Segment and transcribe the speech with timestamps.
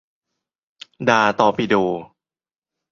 [1.09, 1.75] ดาตอร์ปิโด